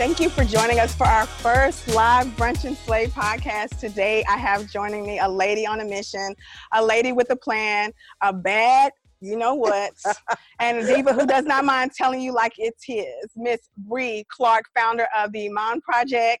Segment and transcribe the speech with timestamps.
[0.00, 3.78] Thank you for joining us for our first live Brunch and Slay podcast.
[3.78, 6.34] Today, I have joining me a lady on a mission,
[6.72, 7.92] a lady with a plan,
[8.22, 9.92] a bad, you know what,
[10.58, 13.04] and a diva who does not mind telling you like it's his,
[13.36, 16.40] Miss Bree Clarke, founder of the Iman Project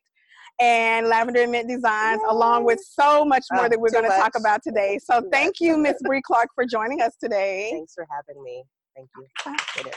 [0.58, 2.30] and Lavender and Mint Designs, Yay.
[2.30, 4.98] along with so much more that we're going to talk about today.
[5.04, 7.68] So, thank you, Miss Bree Clarke, for joining us today.
[7.72, 8.64] Thanks for having me.
[8.96, 9.90] Thank you.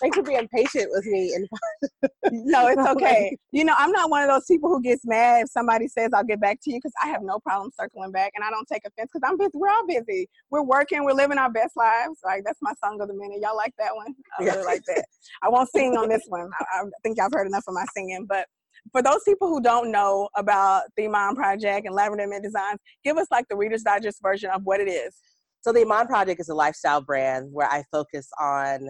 [0.00, 1.32] Thanks for being patient with me.
[2.32, 3.36] no, it's okay.
[3.52, 6.24] You know, I'm not one of those people who gets mad if somebody says I'll
[6.24, 8.82] get back to you because I have no problem circling back and I don't take
[8.84, 9.52] offense because I'm busy.
[9.54, 10.28] We're all busy.
[10.50, 11.04] We're working.
[11.04, 12.18] We're living our best lives.
[12.24, 13.38] Like that's my song of the minute.
[13.40, 14.12] Y'all like that one?
[14.40, 15.04] I really like that.
[15.42, 16.50] I won't sing on this one.
[16.60, 18.46] I, I think y'all have heard enough of my singing, but
[18.90, 23.16] for those people who don't know about the Iman Project and Lavender Mint Designs, give
[23.16, 25.14] us like the Reader's Digest version of what it is.
[25.62, 28.88] So the Iman Project is a lifestyle brand where I focus on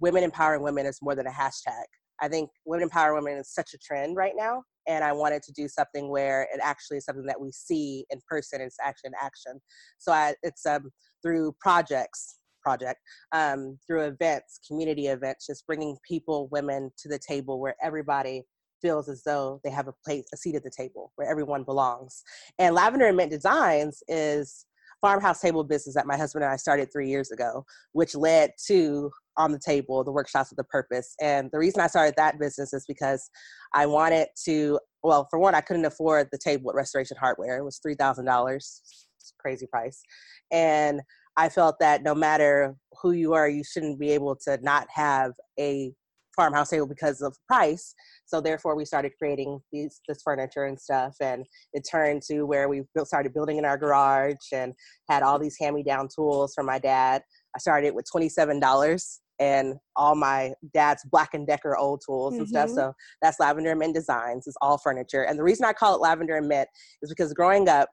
[0.00, 1.84] women empowering women is more than a hashtag.
[2.20, 5.52] I think women empower women is such a trend right now, and I wanted to
[5.52, 8.60] do something where it actually is something that we see in person.
[8.60, 9.60] It's actually action action.
[9.98, 10.90] So I, it's um,
[11.22, 12.98] through projects, project
[13.30, 18.42] um, through events, community events, just bringing people, women to the table where everybody
[18.82, 22.24] feels as though they have a place, a seat at the table where everyone belongs.
[22.58, 24.66] And Lavender and Mint Designs is
[25.00, 29.10] farmhouse table business that my husband and I started three years ago, which led to
[29.36, 31.14] on the table the workshops with a purpose.
[31.20, 33.30] And the reason I started that business is because
[33.72, 34.80] I wanted to.
[35.02, 37.58] Well, for one, I couldn't afford the table at Restoration Hardware.
[37.58, 38.82] It was three thousand dollars,
[39.38, 40.02] crazy price,
[40.50, 41.00] and
[41.36, 45.32] I felt that no matter who you are, you shouldn't be able to not have
[45.58, 45.92] a
[46.38, 47.94] farmhouse table because of price.
[48.26, 52.68] So therefore, we started creating these this furniture and stuff, and it turned to where
[52.68, 54.72] we built, started building in our garage and
[55.10, 57.22] had all these hand-me-down tools from my dad.
[57.56, 62.40] I started with twenty-seven dollars and all my dad's Black and Decker old tools mm-hmm.
[62.40, 62.68] and stuff.
[62.68, 62.90] Mm-hmm.
[62.90, 64.46] So that's Lavender and Mint Designs.
[64.46, 66.68] It's all furniture, and the reason I call it Lavender and Mint
[67.02, 67.88] is because growing up.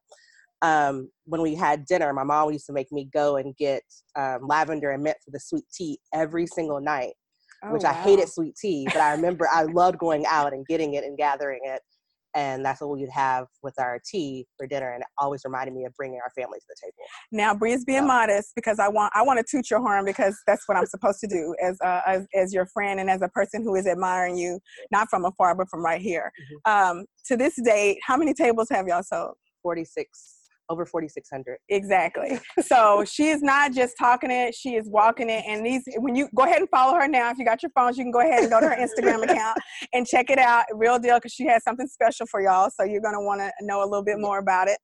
[0.61, 3.83] Um, when we had dinner, my mom used to make me go and get
[4.15, 7.13] um, lavender and mint for the sweet tea every single night
[7.65, 7.89] oh, which wow.
[7.89, 11.17] I hated sweet tea, but I remember I loved going out and getting it and
[11.17, 11.81] gathering it.
[12.37, 15.85] And that's what we'd have with our tea for dinner, and it always reminded me
[15.85, 17.07] of bringing our family to the table.
[17.31, 18.07] Now, Bree's being so.
[18.07, 21.21] modest because I want I want to toot your horn because that's what I'm supposed
[21.21, 24.37] to do as, uh, as as your friend and as a person who is admiring
[24.37, 24.59] you,
[24.91, 26.29] not from afar but from right here.
[26.67, 26.97] Mm-hmm.
[26.99, 29.35] Um, to this date, how many tables have y'all sold?
[29.63, 30.34] Forty six
[30.69, 35.65] over 4600 exactly so she is not just talking it she is walking it and
[35.65, 38.03] these when you go ahead and follow her now if you got your phones you
[38.03, 39.57] can go ahead and go to her instagram account
[39.93, 43.01] and check it out real deal because she has something special for y'all so you're
[43.01, 44.77] going to want to know a little bit more about it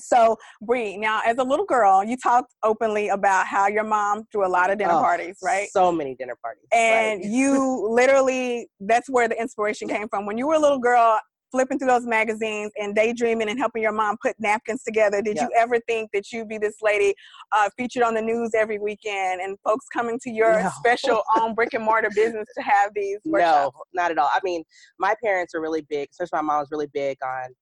[0.00, 4.46] so, Bree, now as a little girl, you talked openly about how your mom threw
[4.46, 5.68] a lot of dinner oh, parties, right?
[5.70, 6.64] So many dinner parties.
[6.72, 7.30] And right.
[7.30, 10.26] you literally, that's where the inspiration came from.
[10.26, 11.18] When you were a little girl,
[11.50, 15.48] flipping through those magazines and daydreaming and helping your mom put napkins together, did you
[15.56, 17.14] ever think that you'd be this lady
[17.52, 20.70] uh, featured on the news every weekend and folks coming to your no.
[20.76, 23.76] special own brick and mortar business to have these workshops?
[23.94, 24.30] No, not at all.
[24.32, 24.62] I mean,
[24.98, 27.54] my parents are really big, especially my mom was really big on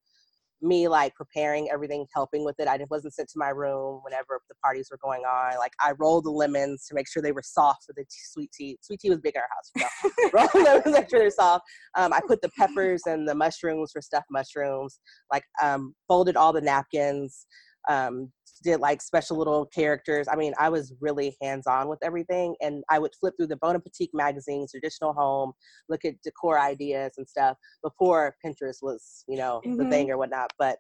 [0.63, 2.69] me like preparing everything, helping with it.
[2.69, 5.59] I wasn't sent to my room whenever the parties were going on.
[5.59, 8.51] Like I rolled the lemons to make sure they were soft for the t- sweet
[8.53, 8.79] tea.
[8.81, 9.71] Sweet tea was big in our house.
[9.77, 9.83] You
[10.23, 10.31] know?
[10.33, 11.65] roll the lemons, make sure they're soft.
[11.97, 15.01] Um, I put the peppers and the mushrooms for stuffed mushrooms.
[15.33, 17.47] Like um, folded all the napkins.
[17.89, 20.27] Um, did like special little characters.
[20.31, 23.57] I mean, I was really hands on with everything, and I would flip through the
[23.57, 25.53] Bon Appetit magazines, traditional home,
[25.89, 29.77] look at decor ideas and stuff before Pinterest was, you know, mm-hmm.
[29.77, 30.53] the thing or whatnot.
[30.59, 30.79] But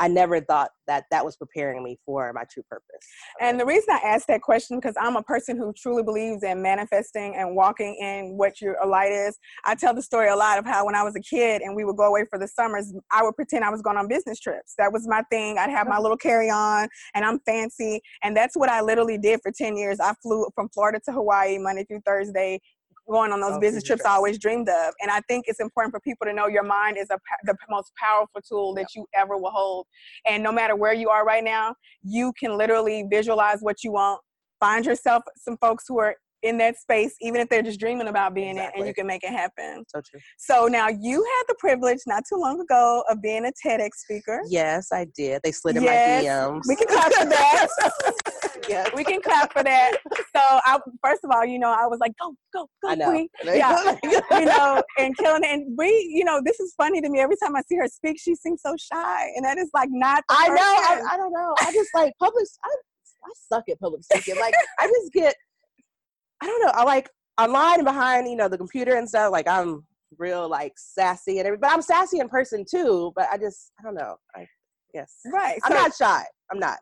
[0.00, 3.06] I never thought that that was preparing me for my true purpose.
[3.38, 6.62] And the reason I asked that question because I'm a person who truly believes in
[6.62, 9.38] manifesting and walking in what your light is.
[9.64, 11.84] I tell the story a lot of how when I was a kid and we
[11.84, 14.74] would go away for the summers, I would pretend I was going on business trips.
[14.78, 15.58] That was my thing.
[15.58, 19.40] I'd have my little carry on and I'm fancy, and that's what I literally did
[19.42, 20.00] for 10 years.
[20.00, 22.60] I flew from Florida to Hawaii Monday through Thursday,
[23.10, 24.94] going on those oh, business trips I always dreamed of.
[25.00, 27.92] And I think it's important for people to know your mind is a, the most
[28.00, 29.86] powerful tool that you ever will hold.
[30.26, 34.20] And no matter where you are right now, you can literally visualize what you want
[34.60, 38.34] find yourself some folks who are in that space, even if they're just dreaming about
[38.34, 38.78] being exactly.
[38.78, 39.84] it, and you can make it happen.
[39.88, 40.20] So true.
[40.38, 44.40] So now you had the privilege not too long ago of being a TEDx speaker.
[44.48, 45.42] Yes, I did.
[45.44, 46.24] They slid in yes.
[46.24, 46.62] my DMs.
[46.66, 47.68] We can clap for that.
[48.70, 48.90] yes.
[48.94, 49.96] We can clap for that.
[50.16, 53.26] So I, first of all, you know, I was like, go, go, go, know.
[53.44, 53.96] Yeah.
[54.02, 55.50] you know, and killing it.
[55.50, 57.20] And we, you know, this is funny to me.
[57.20, 59.30] Every time I see her speak, she seems so shy.
[59.36, 60.54] And that is like not I know.
[60.56, 61.54] I, I, don't know.
[61.60, 62.68] I just like public I,
[63.24, 64.40] I suck at public speaking.
[64.40, 65.34] Like I just get
[66.42, 66.72] I don't know.
[66.74, 69.32] I like online and behind, you know, the computer and stuff.
[69.32, 69.84] Like I'm
[70.18, 73.12] real like sassy and everything, but I'm sassy in person too.
[73.14, 74.16] But I just, I don't know.
[74.34, 74.46] I
[74.94, 75.14] guess.
[75.32, 75.58] Right.
[75.64, 76.24] I'm so, not shy.
[76.50, 76.78] I'm not.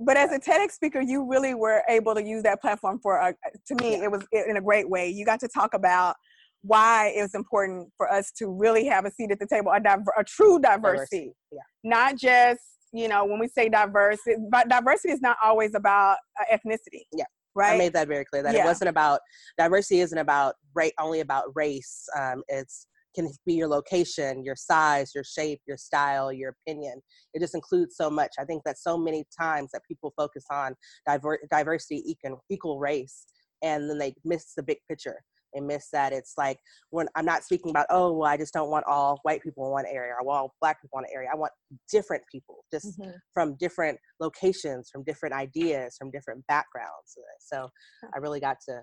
[0.00, 3.34] But as a TEDx speaker, you really were able to use that platform for, a,
[3.66, 4.04] to me, yeah.
[4.04, 5.08] it was in a great way.
[5.08, 6.16] You got to talk about
[6.62, 9.80] why it was important for us to really have a seat at the table, a,
[9.80, 11.32] diver- a true diversity, diversity.
[11.50, 11.60] Yeah.
[11.82, 12.60] not just
[12.92, 17.02] you know when we say diverse, it, but diversity is not always about uh, ethnicity.
[17.12, 17.24] Yeah,
[17.54, 17.74] right?
[17.74, 18.62] I made that very clear that yeah.
[18.62, 19.20] it wasn't about
[19.58, 22.06] diversity isn't about right only about race.
[22.16, 27.00] Um, it's can be your location, your size, your shape, your style, your opinion.
[27.34, 28.30] It just includes so much.
[28.38, 30.74] I think that so many times that people focus on
[31.06, 33.26] diver- diversity equal, equal race,
[33.62, 35.18] and then they miss the big picture
[35.54, 36.58] and miss that it's like
[36.90, 39.72] when i'm not speaking about oh well i just don't want all white people in
[39.72, 41.52] one area or all black people in an area i want
[41.90, 43.10] different people just mm-hmm.
[43.34, 47.68] from different locations from different ideas from different backgrounds so
[48.14, 48.80] i really got to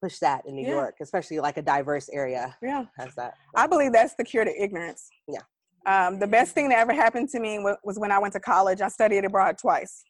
[0.00, 0.74] push that in new yeah.
[0.74, 4.62] york especially like a diverse area yeah has that i believe that's the cure to
[4.62, 5.40] ignorance yeah
[5.86, 8.80] um, the best thing that ever happened to me was when i went to college
[8.80, 10.04] i studied abroad twice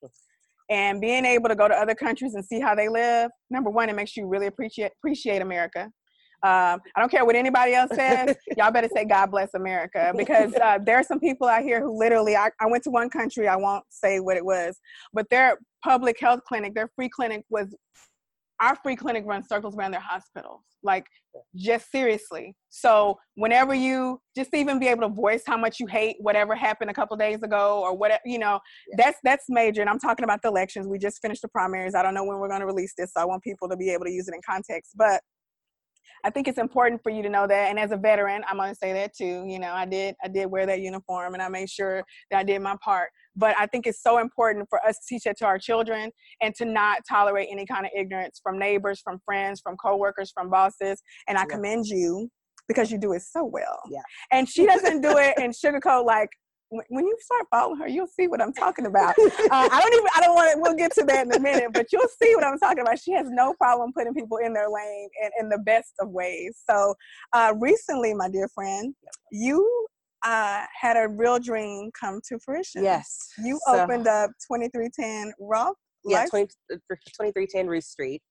[0.69, 3.89] and being able to go to other countries and see how they live number one
[3.89, 5.91] it makes you really appreciate appreciate america
[6.43, 8.35] um, I don't care what anybody else says.
[8.57, 11.99] Y'all better say God bless America because uh, there are some people out here who
[11.99, 12.35] literally.
[12.35, 13.47] I, I went to one country.
[13.47, 14.79] I won't say what it was,
[15.13, 17.75] but their public health clinic, their free clinic was
[18.61, 21.07] our free clinic runs circles around their hospitals like
[21.55, 22.55] just seriously.
[22.71, 26.91] So whenever you just even be able to voice how much you hate whatever happened
[26.91, 28.97] a couple days ago or whatever you know yeah.
[29.05, 30.87] that's that's major and i'm talking about the elections.
[30.87, 31.95] We just finished the primaries.
[31.95, 33.91] I don't know when we're going to release this so i want people to be
[33.91, 35.21] able to use it in context but
[36.25, 37.69] I think it's important for you to know that.
[37.71, 39.45] And as a veteran, I'm gonna say that too.
[39.47, 42.43] You know, I did I did wear that uniform and I made sure that I
[42.43, 43.11] did my part.
[43.37, 46.11] But I think it's so important for us to teach that to our children
[46.43, 50.51] and to not tolerate any kind of ignorance from neighbors, from friends, from coworkers, from
[50.51, 51.01] bosses.
[51.29, 51.57] And I yeah.
[51.57, 52.29] commend you
[52.69, 53.81] because you do it so well.
[53.91, 54.03] Yeah.
[54.31, 56.29] And she doesn't do it in sugarcoat like
[56.71, 59.19] when you start following her, you'll see what I'm talking about.
[59.19, 61.71] uh, I don't even, I don't want to, we'll get to that in a minute,
[61.73, 62.99] but you'll see what I'm talking about.
[62.99, 66.63] She has no problem putting people in their lane and in the best of ways.
[66.69, 66.95] So
[67.33, 68.95] uh, recently, my dear friend,
[69.33, 69.87] you
[70.23, 72.85] uh, had a real dream come to fruition.
[72.85, 73.33] Yes.
[73.43, 75.77] You so, opened up 2310 Routh.
[76.05, 78.23] Yeah, 20, uh, 2310 Routh Street,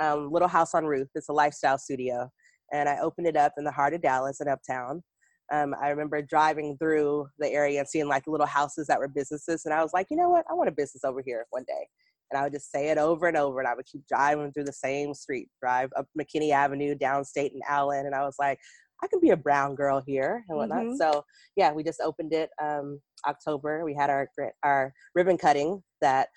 [0.00, 1.08] um, Little House on Routh.
[1.14, 2.30] It's a lifestyle studio.
[2.72, 5.02] And I opened it up in the heart of Dallas in Uptown
[5.50, 9.64] um, I remember driving through the area and seeing like little houses that were businesses.
[9.64, 10.44] And I was like, you know what?
[10.48, 11.88] I want a business over here one day.
[12.30, 13.58] And I would just say it over and over.
[13.58, 17.62] And I would keep driving through the same street, drive up McKinney Avenue, downstate and
[17.68, 18.06] Allen.
[18.06, 18.60] And I was like,
[19.02, 20.84] I can be a brown girl here and whatnot.
[20.84, 20.96] Mm-hmm.
[20.96, 21.24] So
[21.56, 23.84] yeah, we just opened it um, October.
[23.84, 24.28] We had our
[24.62, 26.28] our ribbon cutting that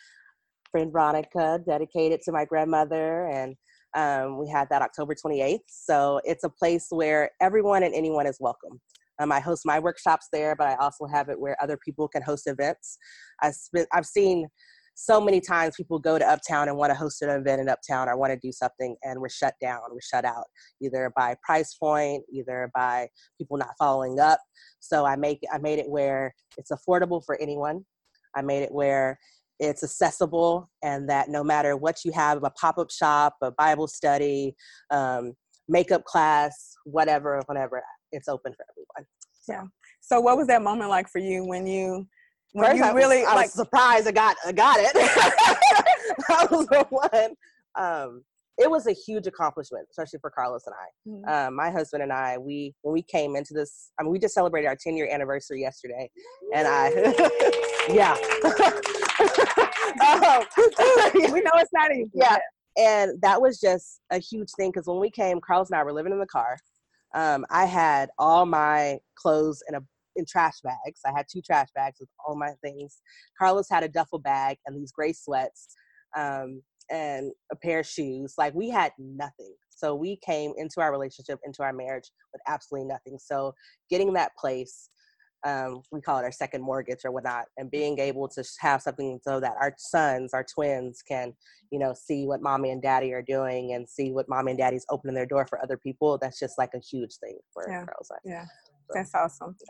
[0.71, 3.55] friend Veronica dedicated to my grandmother, and
[3.95, 5.59] um, we had that October 28th.
[5.67, 8.79] So it's a place where everyone and anyone is welcome.
[9.19, 12.21] Um, I host my workshops there, but I also have it where other people can
[12.21, 12.97] host events.
[13.41, 13.55] I've,
[13.93, 14.47] I've seen
[14.95, 18.07] so many times people go to Uptown and want to host an event in Uptown
[18.07, 20.45] or want to do something, and we're shut down, we're shut out,
[20.81, 24.39] either by price point, either by people not following up.
[24.79, 27.85] So I make I made it where it's affordable for anyone.
[28.35, 29.19] I made it where
[29.59, 33.87] it's accessible, and that no matter what you have, a pop up shop, a Bible
[33.87, 34.55] study,
[34.91, 35.33] um,
[35.67, 37.81] makeup class, whatever, whatever,
[38.13, 39.07] it's open for everyone.
[39.47, 39.63] Yeah.
[40.01, 42.07] So what was that moment like for you when you
[42.53, 44.93] when First, you I really I like was surprised I got I got it.
[46.29, 47.35] that was the one.
[47.75, 48.23] Um,
[48.59, 51.09] it was a huge accomplishment, especially for Carlos and I.
[51.09, 51.47] Mm-hmm.
[51.47, 54.35] Um, my husband and I, we when we came into this, I mean, we just
[54.35, 56.11] celebrated our 10 year anniversary yesterday,
[56.53, 56.89] and I,
[57.89, 58.11] yeah,
[60.05, 60.43] um,
[61.33, 62.11] we know it's not easy.
[62.13, 62.37] Yeah,
[62.77, 65.93] and that was just a huge thing because when we came, Carlos and I were
[65.93, 66.59] living in the car
[67.13, 69.81] um, I had all my clothes in a
[70.15, 70.99] in trash bags.
[71.05, 73.01] I had two trash bags with all my things.
[73.37, 75.69] Carlos had a duffel bag and these gray sweats
[76.15, 78.35] um, and a pair of shoes.
[78.37, 79.55] Like we had nothing.
[79.71, 83.17] So we came into our relationship, into our marriage with absolutely nothing.
[83.19, 83.53] So
[83.89, 84.89] getting that place
[85.45, 89.19] um, we call it our second mortgage or whatnot, and being able to have something
[89.23, 91.33] so that our sons, our twins, can,
[91.71, 94.85] you know, see what mommy and daddy are doing and see what mommy and daddy's
[94.89, 96.17] opening their door for other people.
[96.17, 97.85] That's just like a huge thing for Yeah.
[97.85, 98.11] girls.
[98.23, 98.45] Yeah,
[98.93, 99.55] that's awesome.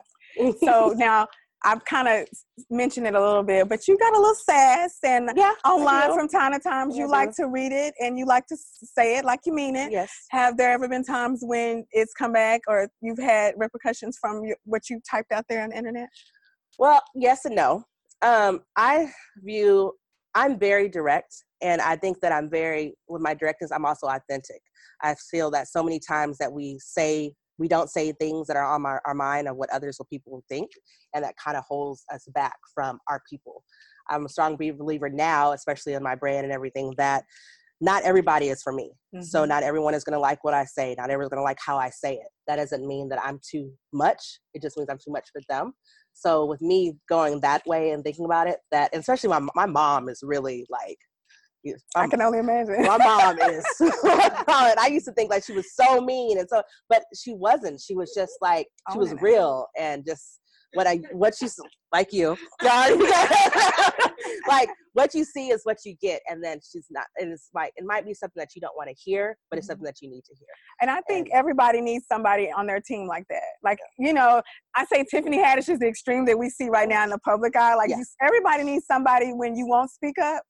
[0.64, 1.28] So now
[1.64, 2.28] I've kind of
[2.70, 6.28] mentioned it a little bit, but you got a little sass and yeah, online from
[6.28, 6.92] time to time.
[6.92, 9.76] I You like to read it and you like to say it like you mean
[9.76, 9.92] it.
[9.92, 10.12] yes.
[10.32, 14.58] Have there ever been times when it's come back or you've had repercussions from your,
[14.66, 16.10] what you typed out there on the internet?
[16.78, 17.84] Well, yes and no.
[18.22, 19.12] Um, I
[19.44, 19.94] view
[20.36, 23.72] I'm very direct, and I think that I'm very with my directness.
[23.72, 24.62] I'm also authentic.
[25.02, 28.76] I feel that so many times that we say we don't say things that are
[28.76, 30.70] on our, our mind of what others or people will think,
[31.14, 33.64] and that kind of holds us back from our people.
[34.10, 37.24] I'm a strong believer now, especially in my brand and everything, that
[37.80, 38.92] not everybody is for me.
[39.22, 39.48] So Mhm.
[39.48, 40.94] not everyone is going to like what I say.
[40.98, 42.28] Not everyone's going to like how I say it.
[42.48, 44.42] That doesn't mean that I'm too much.
[44.54, 45.72] It just means I'm too much for them.
[46.12, 50.10] So with me going that way and thinking about it, that especially my my mom
[50.10, 50.98] is really like,
[51.96, 52.82] I can only imagine.
[52.84, 53.66] my mom is.
[53.82, 57.80] and I used to think like she was so mean and so, but she wasn't.
[57.82, 60.40] She was just like she was real and just
[60.74, 61.56] what I what she's
[61.92, 62.36] like you.
[64.48, 67.06] like what you see is what you get, and then she's not.
[67.18, 69.66] And it's like it might be something that you don't want to hear, but it's
[69.68, 69.72] Mhm.
[69.72, 70.48] something that you need to hear.
[70.82, 73.44] And I think And- everybody needs somebody on their team like that.
[73.64, 74.42] Like, you know,
[74.76, 77.56] I say Tiffany Haddish is the extreme that we see right now in the public
[77.56, 77.76] eye.
[77.76, 80.44] Like, you, everybody needs somebody when you won't speak up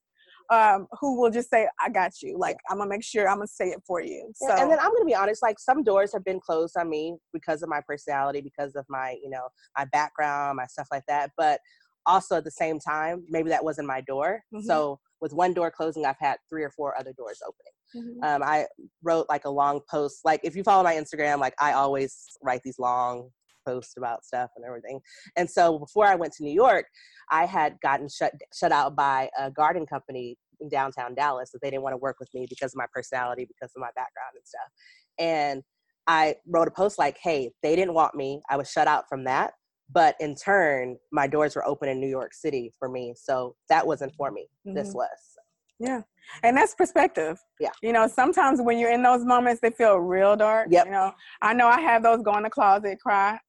[0.49, 2.37] um, who will just say, I got you.
[2.37, 4.31] Like, I'm going to make sure I'm going to say it for you.
[4.35, 7.15] So, and then I'm gonna be honest, like some doors have been closed on me
[7.31, 9.47] because of my personality, because of my, you know,
[9.77, 11.31] my background, my stuff like that.
[11.37, 11.59] But
[12.05, 14.43] also at the same time, maybe that wasn't my door.
[14.53, 14.63] Mhm.
[14.63, 18.19] So with one door closing, I've had three or four other doors opening.
[18.21, 18.25] Mhm.
[18.25, 18.67] Um, I
[19.03, 20.19] wrote like a long post.
[20.25, 23.31] Like if you follow my Instagram, like I always write these long
[23.65, 24.99] posts about stuff and everything.
[25.35, 26.85] And so before I went to New York,
[27.31, 31.69] I had gotten shut shut out by a garden company in downtown Dallas that they
[31.69, 34.45] didn't want to work with me because of my personality, because of my background and
[34.45, 34.71] stuff.
[35.19, 35.63] And
[36.07, 38.41] I wrote a post like, "Hey, they didn't want me.
[38.49, 39.53] I was shut out from that."
[39.89, 43.13] But in turn, my doors were open in New York City for me.
[43.15, 44.47] So that wasn't for me.
[44.65, 44.95] This Mhm.
[44.95, 45.37] was.
[45.79, 46.01] Yeah.
[46.41, 47.39] And that's perspective.
[47.59, 47.71] Yeah.
[47.81, 50.69] You know, sometimes when you're in those moments, they feel real dark.
[50.71, 50.85] Yep.
[50.85, 53.39] You know, I know I have those go in the closet, cry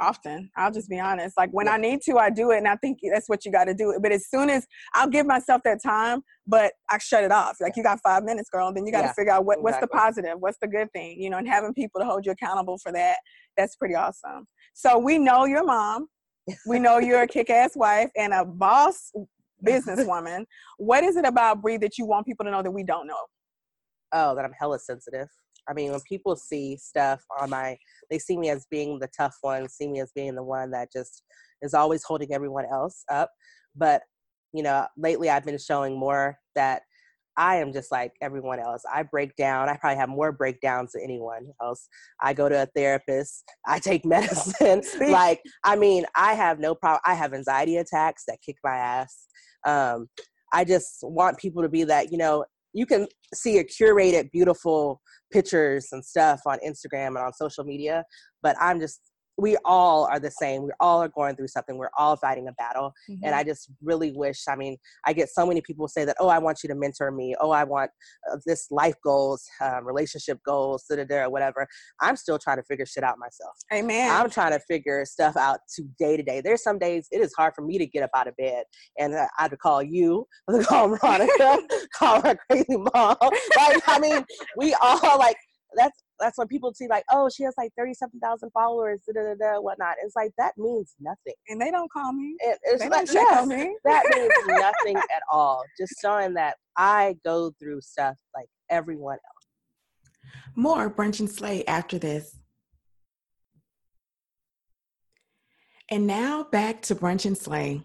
[0.00, 0.50] often.
[0.56, 1.36] I'll just be honest.
[1.36, 1.72] Like when Yeah.
[1.74, 2.58] I need to, I do it.
[2.58, 3.96] And I think that's what you got to do.
[4.02, 7.56] But as soon as I'll give myself that time, but I shut it off.
[7.60, 8.68] Like you got five minutes, girl.
[8.68, 10.90] And then you got to Yeah, figure out what, what's the positive, what's the good
[10.92, 13.18] thing, you know, and having people to hold you accountable for that.
[13.56, 14.46] That's pretty awesome.
[14.74, 16.08] So we know your mom.
[16.66, 19.12] We know you're a kick ass wife and a boss
[19.66, 20.44] businesswoman.
[20.78, 23.20] what is it about Bree that you want people to know that we don't know?
[24.12, 25.28] oh, that I'm hella sensitive.
[25.70, 27.78] I mean, when people see stuff on my,
[28.10, 30.92] they see me as being the tough one, see me as being the one that
[30.92, 31.22] just
[31.62, 33.30] is always holding everyone else up.
[33.76, 34.02] But,
[34.52, 36.82] you know, lately I've been showing more that
[37.36, 38.82] I am just like everyone else.
[38.92, 39.68] I break down.
[39.68, 41.88] I probably have more breakdowns than anyone else.
[42.20, 43.44] I go to a therapist.
[43.66, 44.82] I take medicine.
[45.00, 47.00] Like, I mean, I have no problem.
[47.06, 49.26] I have anxiety attacks that kick my ass.
[49.64, 50.08] Um,
[50.52, 55.00] I just want people to be that, you know, you can see a curated, beautiful
[55.32, 58.04] pictures and stuff on Instagram and on social media,
[58.42, 59.00] but I'm just,
[59.40, 60.62] we all are the same.
[60.62, 61.76] We all are going through something.
[61.76, 62.92] We're all fighting a battle.
[63.22, 66.28] And I just really wish, I mean, I get so many people say that, oh,
[66.28, 67.34] I want you to mentor me.
[67.40, 67.90] Oh, I want
[68.30, 71.66] uh, this life goals, um, relationship goals, da da da, whatever.
[72.00, 73.54] I'm still trying to figure shit out myself.
[73.72, 74.10] Amen.
[74.10, 76.40] I'm trying to figure stuff out to day to day.
[76.40, 78.64] There's some days it is hard for me to get up out of bed,
[78.98, 81.58] and uh, I had to call you, I had to call Veronica,
[81.94, 83.16] call her crazy mom.
[83.20, 84.24] Like, I mean,
[84.56, 85.36] we all like
[85.76, 89.20] that's that's when people see like, oh, she has like thirty something thousand followers, da
[89.20, 89.96] da da da, whatnot.
[90.02, 91.34] It's like that means nothing.
[91.48, 92.36] and they don't call me.
[92.40, 93.76] It, it's They like, don't check yes, on me.
[93.84, 95.62] that means nothing at all.
[95.78, 100.32] Just showing that I go through stuff like everyone else.
[100.54, 102.36] More Brunch and Slay after this.
[105.90, 107.82] And now back to Brunch and Slay.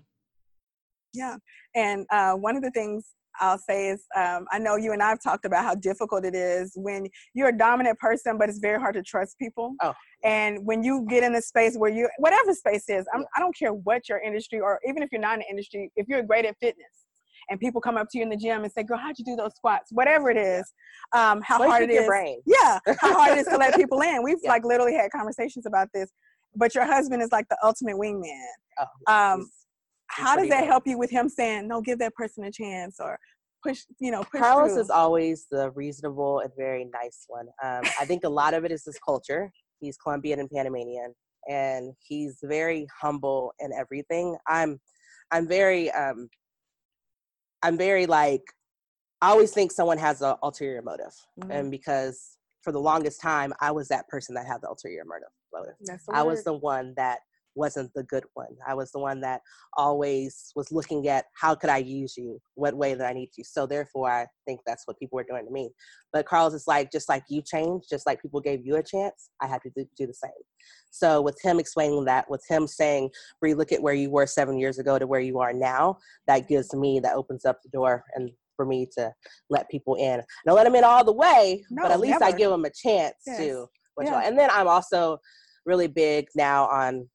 [1.13, 1.37] Yeah.
[1.75, 5.21] And uh, one of the things I'll say is um, I know you and I've
[5.21, 8.95] talked about how difficult it is when you're a dominant person, but it's very hard
[8.95, 9.75] to trust people.
[9.81, 9.93] Oh.
[10.23, 13.55] And when you get in a space where you, whatever space is, I'm, I don't
[13.57, 16.45] care what your industry, or even if you're not in the industry, if you're great
[16.45, 16.87] at fitness
[17.49, 19.35] and people come up to you in the gym and say, girl, how'd you do
[19.35, 19.91] those squats?
[19.91, 20.63] Whatever it is,
[21.13, 22.07] um, how Wake hard up it your is.
[22.07, 22.41] brain.
[22.45, 24.23] Yeah, how hard it is to let people in.
[24.23, 24.49] We've Yeah.
[24.49, 26.09] like literally had conversations about this.
[26.55, 28.39] But your husband is like the ultimate wingman.
[28.79, 29.49] Oh, Um,
[30.07, 33.17] how does that help you with him saying no give that person a chance or
[33.63, 34.81] push you know push Carlos through?
[34.81, 37.47] is always the reasonable and very nice one.
[37.63, 39.51] Um, I think a lot of it is his culture.
[39.79, 41.13] He's Colombian and Panamanian,
[41.49, 44.37] and he's very humble in everything.
[44.47, 44.79] I'm
[45.31, 46.29] I'm very um
[47.63, 48.43] I'm very like
[49.21, 51.13] I always think someone has an ulterior motive.
[51.39, 51.49] Mhm.
[51.49, 55.29] And because for the longest time I was that person that had the ulterior motive
[56.11, 57.19] I was the one that
[57.55, 58.55] wasn't the good one.
[58.67, 59.41] I was the one that
[59.77, 63.43] always was looking at how could I use you, what way that I need you.
[63.43, 65.71] So therefore, I think that's what people were doing to me.
[66.13, 69.29] But Carlos is like just like you changed, just like people gave you a chance,
[69.41, 70.31] I had to do, do the same.
[70.91, 73.09] So with him explaining that, with him saying,
[73.39, 75.97] "Bree, look at where you were seven years ago to where you are now,"
[76.27, 79.13] that gives me that opens up the door and for me to
[79.49, 80.23] let people in.
[80.45, 83.15] Don't let them in all the way, but at least I give them a chance
[83.27, 83.37] Yes.
[83.39, 83.67] to.
[83.97, 85.19] And then I'm also
[85.65, 87.09] really big now on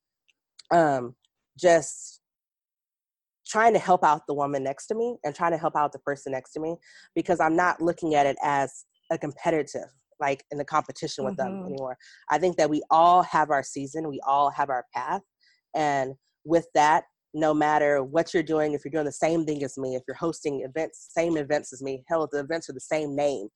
[0.71, 1.15] um,
[1.59, 2.21] just
[3.47, 5.99] trying to help out the woman next to me and trying to help out the
[5.99, 6.77] person next to me
[7.15, 9.89] because I'm not looking at it as a competitive,
[10.21, 11.67] like in the competition with them Mhm.
[11.67, 11.99] anymore.
[12.29, 15.23] I think that we all have our season, we all have our path.
[15.75, 19.79] And with that, no matter what you're doing, if you're doing the same thing as
[19.79, 23.15] me, if you're hosting events, same events as me, hell, the events are the same
[23.17, 23.49] name,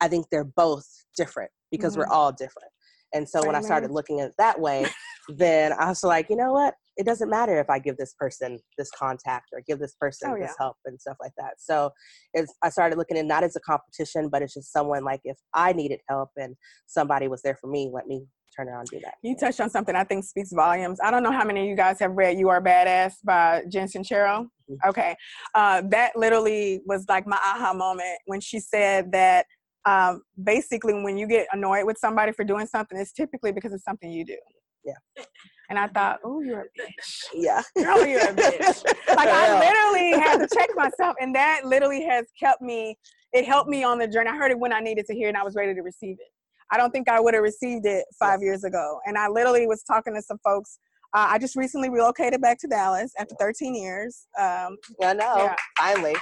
[0.00, 0.86] I think they're both
[1.16, 2.70] different because we're all different.
[3.14, 4.86] And so when I started looking at it that way,
[5.28, 6.74] then I was like, you know what?
[6.96, 10.34] It doesn't matter if I give this person this contact or give this person Oh,
[10.38, 10.54] this yeah.
[10.58, 11.54] help and stuff like that.
[11.58, 11.90] So
[12.34, 15.38] it's I started looking at not as a competition, but it's just someone like if
[15.54, 16.54] I needed help and
[16.86, 19.14] somebody was there for me, let me turn around and do that.
[19.22, 20.98] You touched on something I think speaks volumes.
[21.02, 23.88] I don't know how many of you guys have read You Are Badass by Jen
[23.88, 24.46] Sincero.
[24.70, 24.76] Mhm.
[24.86, 25.16] Okay.
[25.54, 29.46] Uh, that literally was like my aha moment when she said that
[29.84, 33.84] um, basically when you get annoyed with somebody for doing something, it's typically because it's
[33.84, 34.38] something you do.
[34.84, 35.24] Yeah.
[35.70, 37.22] And I thought, oh, you're a bitch.
[37.32, 37.62] Yeah.
[37.76, 38.84] Girl, you're a bitch.
[39.08, 42.98] Like I literally had to check myself, and that literally has kept me.
[43.32, 44.30] It helped me on the journey.
[44.30, 46.16] I heard it when I needed to hear, it and I was ready to receive
[46.18, 46.28] it.
[46.72, 49.00] I don't think I would have received it five years ago.
[49.04, 50.78] And I literally was talking to some folks.
[51.14, 54.26] Uh, I just recently relocated back to Dallas after 13 years.
[54.38, 55.36] Um, I know.
[55.36, 55.56] Yeah.
[55.78, 56.16] Finally.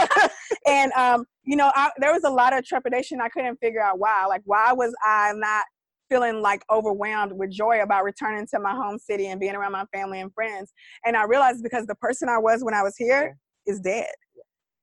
[0.66, 3.20] and um, you know, I, there was a lot of trepidation.
[3.20, 4.26] I couldn't figure out why.
[4.26, 5.64] Like, why was I not
[6.10, 9.86] feeling like overwhelmed with joy about returning to my home city and being around my
[9.94, 10.72] family and friends?
[11.06, 14.10] And I realized because the person I was when I was here is dead.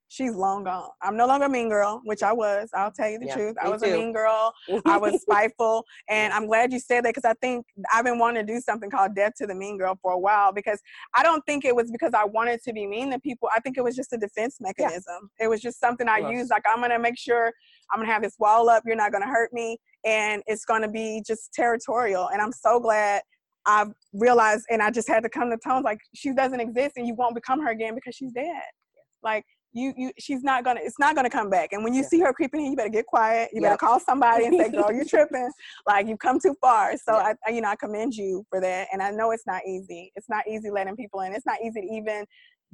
[0.08, 0.88] She's long gone.
[1.02, 2.68] I'm no longer a mean girl, which I was.
[2.74, 3.56] I'll tell you the Yeah, truth.
[3.60, 4.52] I was a mean girl.
[4.84, 5.84] I was spiteful.
[6.08, 8.88] And I'm glad you said that because I think I've been wanting to do something
[8.88, 10.80] called Death to the Mean Girl for a while because
[11.14, 13.48] I don't think it was because I wanted to be mean to people.
[13.54, 15.28] I think it was just a defense mechanism.
[15.40, 16.50] It was just something I used.
[16.50, 17.52] Like, I'm going to make sure
[17.90, 18.84] I'm going to have this wall up.
[18.86, 19.78] You're not going to hurt me.
[20.04, 22.28] And it's going to be just territorial.
[22.32, 23.22] And I'm so glad
[23.66, 27.06] I've realized, and I just had to come to terms like, she doesn't exist and
[27.08, 28.62] you won't become her again because she's dead.
[29.24, 29.44] Like,
[29.76, 30.80] you, you, she's not gonna.
[30.82, 31.72] It's not gonna come back.
[31.72, 32.08] And when you Yeah.
[32.08, 33.50] see her creeping in, you better get quiet.
[33.52, 33.70] You Yep.
[33.70, 35.50] better call somebody and say, "Girl, you're tripping.
[35.86, 37.18] Like you've come too far." So Yeah.
[37.18, 38.88] I, I, you know, I commend you for that.
[38.92, 40.12] And I know it's not easy.
[40.16, 41.32] It's not easy letting people in.
[41.34, 42.24] It's not easy to even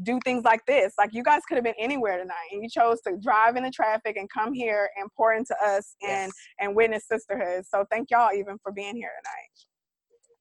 [0.03, 0.95] do things like this.
[0.97, 3.71] Like you guys could have been anywhere tonight, and you chose to drive in the
[3.71, 6.33] traffic and come here and pour into us and Yes.
[6.61, 7.65] and witness sisterhood.
[7.67, 9.11] So thank y'all even for being here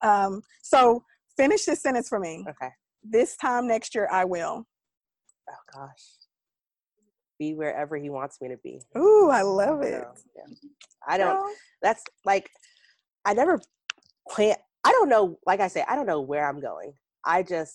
[0.02, 0.26] tonight.
[0.26, 0.41] Um.
[0.62, 1.04] So
[1.38, 2.45] finish this sentence for me.
[2.47, 2.69] Okay.
[3.04, 4.65] This time next year, I will.
[5.50, 6.20] Oh gosh.
[7.41, 8.80] Be wherever he wants me to be.
[8.95, 10.04] Ooh, I love it.
[10.15, 10.54] So, yeah.
[11.08, 12.51] I don't that's like
[13.25, 13.60] I never
[14.30, 16.93] plan I don't know like I say I don't know where I'm going.
[17.25, 17.73] I just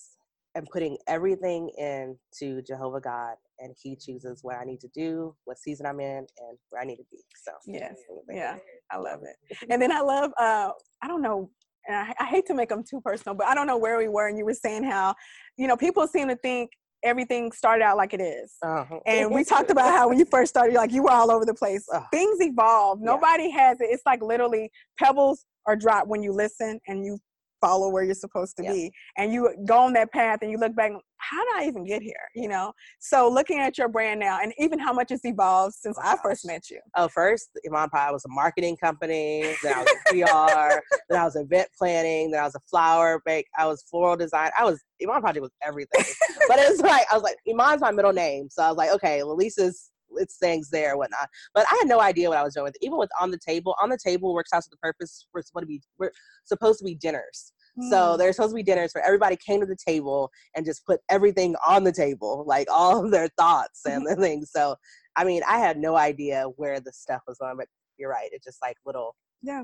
[0.55, 5.59] am putting everything into Jehovah God and he chooses what I need to do, what
[5.59, 7.17] season I'm in and where I need to be.
[7.43, 7.95] So Yes.
[8.31, 8.55] Yeah,
[8.89, 9.57] I love it.
[9.69, 11.49] And then I love, uh, I don't know,
[11.89, 14.07] and I, I hate to make them too personal, but I don't know where we
[14.07, 15.13] were, and you were saying how,
[15.57, 16.71] you know, people seem to think
[17.07, 18.55] everything started out like it is.
[18.61, 18.99] Uh-huh.
[19.05, 21.53] And we talked about how when you first started, like you were all over the
[21.53, 21.85] place.
[21.93, 22.03] Ugh.
[22.11, 22.99] Things evolve.
[22.99, 23.05] Yeah.
[23.05, 23.87] Nobody has it.
[23.89, 27.19] It's like literally pebbles are dropped when you listen and you
[27.61, 28.71] follow where you're supposed to Yeah.
[28.73, 28.91] be.
[29.17, 32.01] And you go on that path and you look back, how did I even get
[32.01, 32.13] here?
[32.35, 32.71] You know?
[32.99, 36.15] So looking at your brand now and even how much it's evolved since Oh, I
[36.21, 36.79] first met you.
[36.95, 39.55] Oh, first, Iman Pie was a marketing company.
[39.63, 40.81] Then I was a PR.
[41.09, 42.31] then I was event planning.
[42.31, 43.47] Then I was a flower bake.
[43.57, 44.51] I was floral design.
[44.57, 46.03] I was Iman Project was everything.
[46.47, 48.91] but it was like I was like Iman's my middle name, so I was like,
[48.91, 51.27] okay, well, Lisa's it's things there, and whatnot.
[51.53, 52.71] But I had no idea what I was doing.
[52.81, 55.27] Even with on the table, on the table works out to the purpose.
[55.33, 56.11] We're supposed to be we're
[56.45, 57.53] supposed to be dinners.
[57.89, 58.17] So Mm.
[58.17, 61.55] there's supposed to be dinners where everybody came to the table and just put everything
[61.67, 64.51] on the table, like all of their thoughts and the things.
[64.51, 64.75] So
[65.15, 67.67] I mean, I had no idea where the stuff was going, but
[67.97, 68.29] you're right.
[68.31, 69.63] It's just like little, yeah.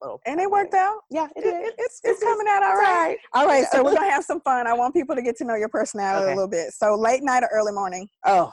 [0.00, 0.20] little.
[0.26, 1.00] And it worked out.
[1.10, 1.54] Yeah, it It- did.
[1.66, 3.18] it- it's it's It's- coming out all It's right.
[3.34, 4.66] All right, so we're gonna have some fun.
[4.68, 6.32] I want people to get to know your personality Okay.
[6.32, 6.72] a little bit.
[6.72, 8.08] So late night or early morning?
[8.24, 8.52] Oh,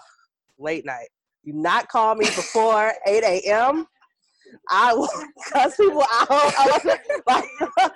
[0.57, 1.09] late night.
[1.47, 3.87] Do not call me before 8 a.m.
[4.69, 5.07] I will
[5.47, 6.27] cuss people out.
[6.29, 7.45] I, like,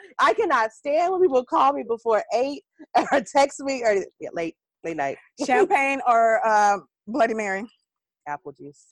[0.20, 2.64] I cannot stand when people call me before eight
[3.12, 5.18] or text me or yeah, late late night.
[5.46, 7.66] Champagne or uh, Bloody Mary?
[8.26, 8.88] Apple juice.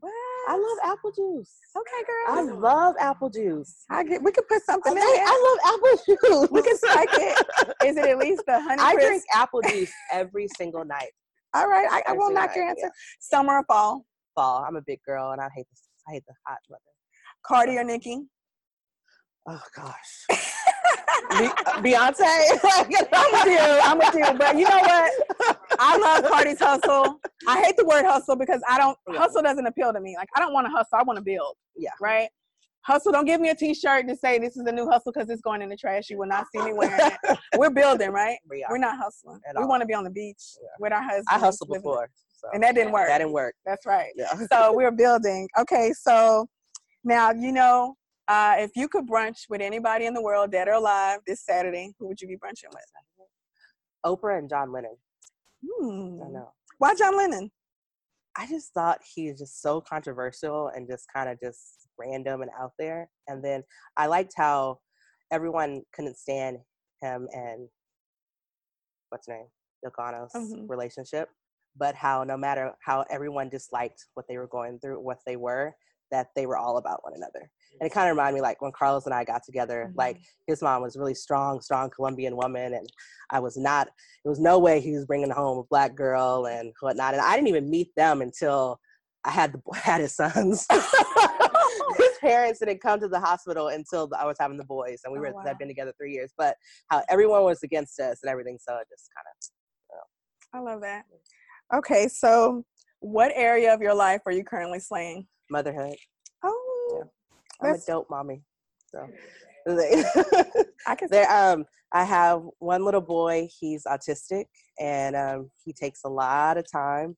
[0.00, 0.10] What?
[0.48, 1.54] I love apple juice.
[1.76, 2.38] Okay, girl.
[2.38, 3.84] I love apple juice.
[3.90, 4.22] I get.
[4.22, 5.06] We could put something in there.
[5.06, 6.50] I love apple juice.
[6.50, 7.46] We can strike it.
[7.84, 9.06] Is it at least the honey I crisp?
[9.06, 11.10] drink apple juice every single night.
[11.54, 12.86] All right, I, I will knock your answer.
[12.86, 12.90] yeah.
[13.20, 14.06] Summer or fall?
[14.34, 14.64] Fall.
[14.66, 15.76] I'm a big girl and I hate the
[16.08, 16.80] I hate the hot weather.
[17.46, 18.22] Cardi or Nicki?
[19.46, 20.26] Oh gosh.
[21.30, 21.48] Uh,
[21.80, 22.22] Beyonce.
[23.12, 23.58] I'm with you.
[23.58, 24.38] I'm with you.
[24.38, 25.58] But you know what?
[25.78, 27.20] I love Cardi's hustle.
[27.46, 30.14] I hate the word hustle because I don't hustle doesn't appeal to me.
[30.18, 30.98] Like I don't want to hustle.
[30.98, 31.56] I want to build.
[31.76, 31.90] Yeah.
[32.00, 32.28] Right.
[32.84, 33.12] Hustle.
[33.12, 35.62] Don't give me a T-shirt to say this is a new hustle because it's going
[35.62, 36.10] in the trash.
[36.10, 37.38] You will not see me wearing it.
[37.56, 38.38] We're building, right?
[38.50, 38.70] We are.
[38.72, 39.40] We're not hustling.
[39.48, 39.68] At we all.
[39.68, 40.68] want to be on the beach Yeah.
[40.80, 41.26] with our husband.
[41.30, 42.08] I hustled before.
[42.34, 42.48] So.
[42.52, 43.06] and that didn't work.
[43.08, 43.54] That didn't work.
[43.64, 44.10] That's right.
[44.16, 44.32] Yeah.
[44.52, 45.48] So we're building.
[45.60, 46.48] Okay, so
[47.04, 47.94] now you know
[48.28, 51.92] uh, if you could brunch with anybody in the world, dead or alive, this Saturday,
[51.98, 52.84] who would you be brunching with?
[54.04, 54.96] Oprah and John Lennon.
[55.64, 56.20] Hmm.
[56.24, 56.52] I know.
[56.78, 57.50] Why John Lennon?
[58.36, 62.50] I just thought he was just so controversial and just kind of just random and
[62.58, 63.10] out there.
[63.28, 63.62] And then
[63.96, 64.80] I liked how
[65.30, 66.58] everyone couldn't stand
[67.00, 67.68] him and
[69.10, 69.46] what's her name,
[69.84, 70.68] Yoko Ono's Mhm.
[70.68, 71.28] relationship,
[71.76, 75.74] but how no matter how everyone disliked what they were going through, what they were,
[76.10, 77.50] that they were all about one another.
[77.80, 80.60] And it kind of reminded me like when Carlos and I got together, like his
[80.62, 82.86] mom was really strong, strong Colombian woman, and
[83.30, 83.88] I was not.
[84.24, 87.14] it was no way he was bringing home a black girl and whatnot.
[87.14, 88.78] And I didn't even meet them until
[89.24, 90.66] I had the had his sons.
[92.22, 95.22] parents didn't come to the hospital until I was having the boys, and we Oh,
[95.22, 95.42] were wow.
[95.46, 96.32] had been together three years.
[96.38, 96.56] But
[96.88, 99.34] how everyone was against us and everything, so it just kind of
[100.54, 101.04] I love that.
[101.74, 102.64] Okay, so
[103.00, 105.26] what area of your life are you currently slaying?
[105.50, 105.94] motherhood.
[106.42, 107.04] Oh,
[107.60, 108.42] I'm a dope mommy.
[108.90, 109.06] So
[110.86, 111.08] I can.
[111.10, 114.46] there um I have one little boy, he's autistic
[114.80, 117.16] and um he takes a lot of time,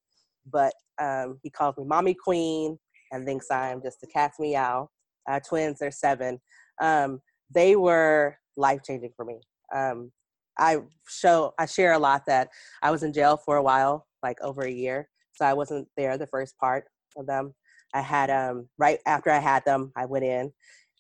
[0.53, 2.79] but um he calls me mommy queen
[3.13, 4.91] and thinks I'm just a cat's meow.
[5.29, 6.41] Our twins, they're seven.
[6.81, 7.21] Um
[7.55, 9.41] they were life changing for me.
[9.75, 10.13] Um
[10.59, 12.49] I show I share a lot that
[12.83, 15.09] I was in jail for a while, like over a year.
[15.35, 16.85] So I wasn't there the first part
[17.17, 17.55] of them.
[17.95, 20.53] I had um right after I had them, I went in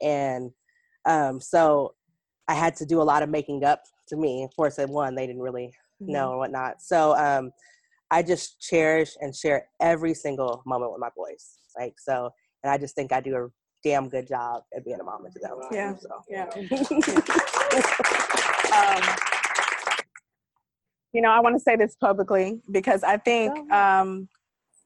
[0.02, 0.50] and
[1.06, 1.94] um so
[2.48, 4.44] I had to do a lot of making up to me.
[4.44, 6.12] Of course, at one, they didn't really Mm-hmm.
[6.12, 6.82] know and whatnot.
[6.82, 7.52] So um
[8.10, 11.58] I just cherish and share every single moment with my boys.
[11.78, 12.30] Like so
[12.62, 13.48] and I just think I do a
[13.85, 15.59] damn good job at being a mom to them.
[15.70, 15.94] Yeah.
[15.97, 16.49] So Yeah.
[18.75, 19.03] um,
[21.12, 24.29] you know, I want to say this publicly because I think um,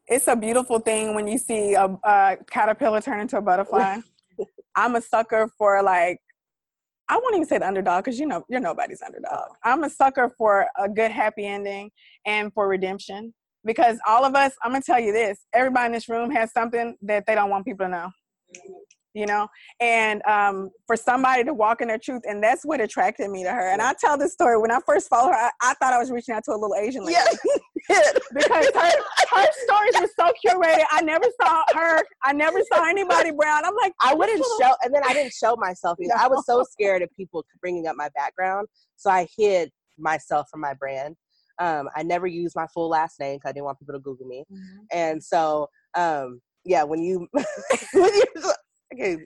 [0.09, 4.01] it's a beautiful thing when you see a, a caterpillar turn into a butterfly.
[4.77, 6.19] I'm a sucker for like,
[7.09, 9.53] I won't even say the underdog because you know you're nobody's underdog.
[9.65, 11.91] I'm a sucker for a good happy ending
[12.27, 13.33] and for redemption
[13.65, 14.53] because all of us.
[14.63, 17.65] I'm gonna tell you this: everybody in this room has something that they don't want
[17.65, 18.11] people to know.
[19.15, 19.49] You know,
[19.81, 23.51] and um, for somebody to walk in their truth, and that's what attracted me to
[23.51, 23.73] her.
[23.73, 26.11] And I tell this story when I first followed her, I, I thought I was
[26.13, 27.25] reaching out to a little Asian lady yeah.
[28.33, 28.91] because her
[29.33, 30.85] her stories were so curated.
[30.93, 32.03] I never saw her.
[32.23, 33.65] I never saw anybody brown.
[33.65, 36.15] I'm like, I wouldn't show, and then I didn't show myself either.
[36.17, 40.61] I was so scared of people bringing up my background, so I hid myself from
[40.61, 41.17] my brand.
[41.59, 44.27] Um, I never used my full last name because I didn't want people to Google
[44.27, 44.45] me.
[44.93, 48.25] And so, um, yeah, when you, when you,
[48.95, 49.19] okay,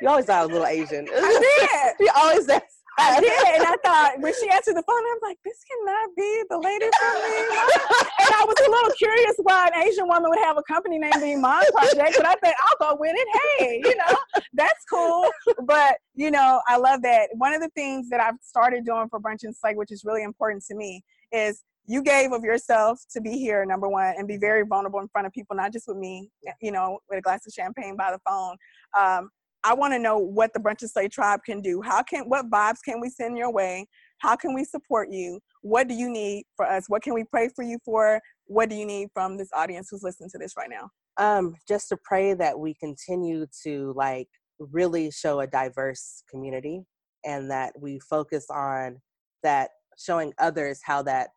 [0.00, 1.06] you always thought I was a little Asian.
[1.12, 2.00] I did.
[2.00, 2.62] you always said.
[2.98, 6.10] I did, and I thought when she answered the phone, I was like, "This cannot
[6.16, 7.38] be the lady from me."
[8.20, 11.12] and I was a little curious why an Asian woman would have a company name
[11.18, 13.28] being Iman Project, but I thought I'll go with it.
[13.58, 15.30] Hey, you know, that's cool.
[15.64, 17.30] But you know, I love that.
[17.34, 20.22] One of the things that I've started doing for Brunch and Slay, which is really
[20.22, 24.36] important to me, is you gave of yourself to be here, number one, and be
[24.36, 27.46] very vulnerable in front of people, not just with me, you know, with a glass
[27.46, 28.56] of champagne by the phone.
[28.96, 29.30] Um,
[29.62, 31.82] I want to know what the Brunch and Slay tribe can do.
[31.82, 33.86] How can what vibes can we send your way?
[34.18, 35.40] How can we support you?
[35.62, 36.84] What do you need for us?
[36.88, 38.20] What can we pray for you for?
[38.46, 40.88] What do you need from this audience who's listening to this right now?
[41.20, 46.82] um, just to pray that we continue to like really show a diverse community
[47.24, 48.98] and that we focus on
[49.42, 51.28] that showing others how that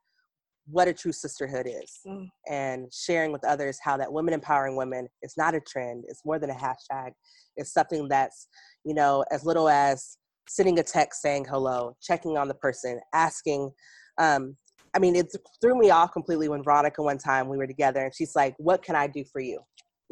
[0.65, 2.29] what a true sisterhood is Mm.
[2.49, 6.39] and sharing with others how that women empowering women is not a trend it's more
[6.39, 7.11] than a hashtag
[7.57, 8.47] it's something that's
[8.85, 13.71] you know as little as sending a text saying hello checking on the person asking
[14.17, 14.55] um,
[14.93, 18.15] i mean it threw me off completely when veronica one time we were together and
[18.15, 19.59] she's like what can i do for you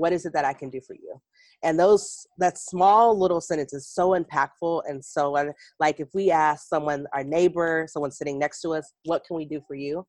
[0.01, 1.21] what is it that I can do for you?
[1.63, 5.31] And those that small little sentence is so impactful and so
[5.79, 9.45] like if we ask someone, our neighbor, someone sitting next to us, what can we
[9.45, 10.05] do for you?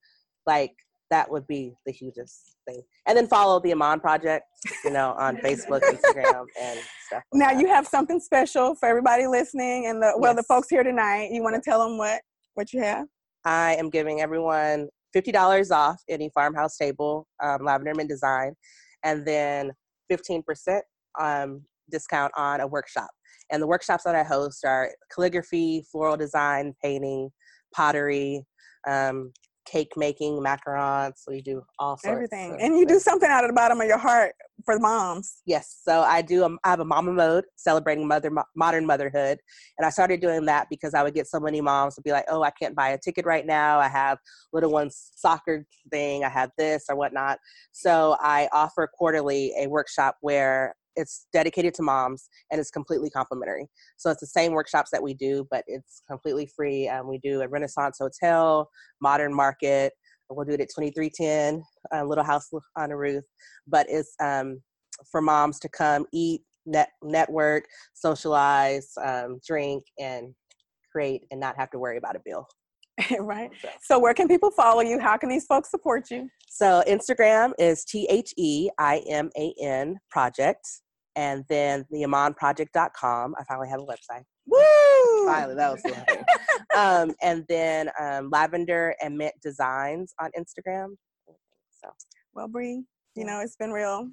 [0.46, 0.72] Like
[1.10, 2.80] that would be the hugest thing.
[3.06, 4.44] And then follow the Iman Project,
[4.82, 7.22] you know, on Facebook, Instagram, and stuff.
[7.32, 7.60] Like now that.
[7.60, 10.42] you have something special for everybody listening, and the well, yes.
[10.42, 11.28] the folks here tonight.
[11.30, 12.22] You want to tell them what
[12.54, 13.06] what you have?
[13.44, 18.54] I am giving everyone fifty dollars off any farmhouse table, um, lavender mint design,
[19.04, 19.72] and then
[20.08, 20.84] fifteen percent
[21.20, 23.10] um, discount on a workshop.
[23.50, 27.28] And the workshops that I host are calligraphy, floral design, painting,
[27.74, 28.46] pottery,
[28.88, 29.32] um,
[29.64, 31.14] cake making, macarons.
[31.16, 32.06] So you do all sorts.
[32.06, 32.58] Everything.
[32.60, 35.42] and you do something out of the bottom of your heart for the moms.
[35.46, 35.80] Yes.
[35.82, 39.38] So I do, um, I have a mama mode celebrating mother, modern motherhood.
[39.78, 42.24] And I started doing that because I would get so many moms to be like,
[42.28, 43.78] oh, I can't buy a ticket right now.
[43.78, 44.18] I have
[44.52, 46.24] little one's soccer thing.
[46.24, 47.38] I have this or whatnot.
[47.72, 53.68] So I offer quarterly a workshop where it's dedicated to moms and it's completely complimentary.
[53.96, 56.88] So it's the same workshops that we do, but it's completely free.
[56.88, 58.68] Um, we do a Renaissance Hotel,
[59.00, 59.92] Modern Market.
[60.30, 61.62] We'll do it at 2310
[61.94, 63.24] uh, Little House on a Roof.
[63.66, 64.60] But it's um,
[65.10, 70.34] for moms to come eat, net, network, socialize, um, drink, and
[70.90, 72.46] create and not have to worry about a bill.
[73.20, 73.50] right.
[73.60, 73.68] So.
[73.82, 73.98] so.
[73.98, 74.98] where can people follow you?
[74.98, 76.28] How can these folks support you?
[76.48, 80.66] So Instagram is T H E I M A N project.
[81.16, 83.34] And then the imanproject.com.
[83.38, 84.24] I finally have a website.
[84.46, 85.26] Woo!
[85.26, 85.82] Finally, that was
[86.76, 90.96] um, and then um, Lavender and Mint Designs on Instagram.
[91.80, 91.90] So,
[92.34, 92.82] well, Bree,
[93.14, 94.08] you know, it's been real.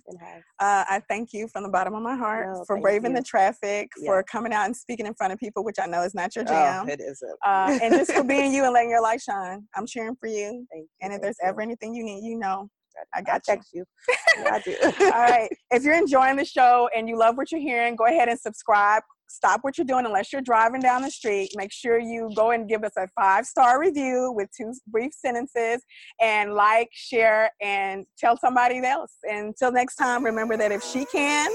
[0.60, 3.18] Uh, I thank you from the bottom of my heart no, for braving you.
[3.18, 4.10] the traffic, yeah.
[4.10, 6.44] for coming out and speaking in front of people, which I know is not your
[6.48, 6.86] oh, jam.
[6.88, 7.38] Oh, it isn't.
[7.46, 9.66] Uh, and just for being you and letting your light shine.
[9.76, 10.66] I'm cheering for you.
[10.72, 11.48] Thank and if if there's you.
[11.48, 12.70] ever anything you need, you know,
[13.14, 13.86] I got I'll text you.
[14.52, 14.76] I do.
[14.84, 15.50] All right.
[15.72, 19.04] If you're enjoying the show and you love what you're hearing, go ahead and subscribe
[19.30, 21.52] stop what you're doing unless you're driving down the street.
[21.56, 25.84] Make sure you go and give us a five star review with two brief sentences
[26.20, 29.14] and like, share, and tell somebody else.
[29.30, 31.50] And until next time, remember that if she can,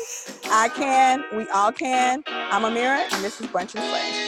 [0.47, 2.23] I can, we all can.
[2.27, 4.24] I'm Amira, and this is Brunch and Slay.